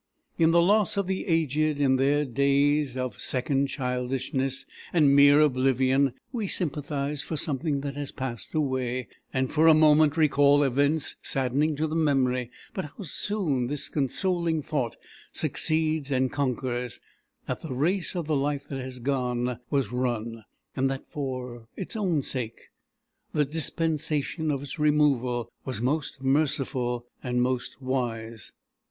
In 0.39 0.49
the 0.49 0.63
loss 0.63 0.97
of 0.97 1.05
the 1.05 1.27
aged, 1.27 1.79
in 1.79 1.97
their 1.97 2.25
days 2.25 2.97
of 2.97 3.21
second 3.21 3.67
childishness 3.67 4.65
and 4.91 5.15
mere 5.15 5.39
oblivion, 5.41 6.13
we 6.31 6.47
sympathize 6.47 7.21
for 7.21 7.37
something 7.37 7.81
that 7.81 7.93
has 7.95 8.11
passed 8.11 8.55
away, 8.55 9.07
and 9.31 9.53
for 9.53 9.67
a 9.67 9.75
moment 9.75 10.17
recall 10.17 10.63
events 10.63 11.17
saddening 11.21 11.75
to 11.75 11.85
the 11.85 11.93
memory; 11.95 12.49
but 12.73 12.85
how 12.85 13.03
soon 13.03 13.67
this 13.67 13.89
consoling 13.89 14.63
thought 14.63 14.95
succeeds 15.33 16.09
and 16.09 16.31
conquers 16.31 16.99
that 17.45 17.61
the 17.61 17.75
race 17.75 18.15
of 18.15 18.25
the 18.25 18.35
life 18.35 18.67
that 18.69 18.79
has 18.81 18.97
gone 18.97 19.59
was 19.69 19.91
run, 19.91 20.45
and 20.75 20.89
that 20.89 21.05
for 21.11 21.67
its 21.75 21.95
own 21.95 22.23
sake 22.23 22.71
the 23.33 23.45
dispensation 23.45 24.49
of 24.49 24.63
its 24.63 24.79
removal 24.79 25.51
was 25.63 25.79
most 25.79 26.23
merciful 26.23 27.05
and 27.21 27.43
most 27.43 27.79
wise. 27.83 28.51